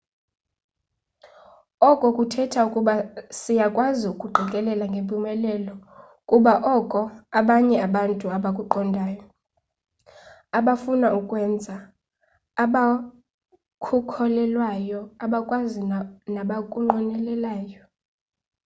oko 1.89 2.07
kuthetha 2.17 2.59
ukuba 2.67 2.93
siyakwazi 3.39 4.05
ukuqikelela 4.13 4.85
ngempumelelo 4.91 5.73
ukuba 6.21 6.53
oko 6.75 7.01
abanye 7.39 7.77
abantu 7.87 8.25
abakuqondayo 8.37 9.23
abafuna 10.57 11.07
ukukwenza 11.17 11.75
abakhukholelwayo 12.63 14.99
abakwazi 15.25 15.79
nabakunqwenelayo 16.33 17.81